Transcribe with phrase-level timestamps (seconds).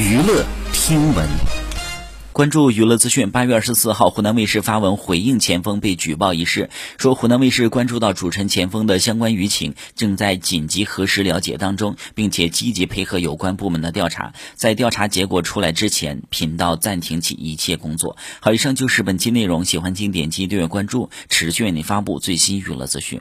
[0.00, 1.28] 娱乐听闻，
[2.32, 3.30] 关注娱乐资讯。
[3.30, 14.32] 八月二十四号，湖南卫视发文回应钱锋被举报一事，说湖南卫视关注到主持人钱锋的相关舆情，正在紧急核实了解当中，并且积极配合有关部门的调查。
[14.54, 18.16] 在调查结果出来之前，频道暂停其一切工作。
[18.40, 19.66] 好，以上就是本期内容。
[19.66, 23.20] 喜欢请点击订阅关注，持续为您发布最新娱乐资讯。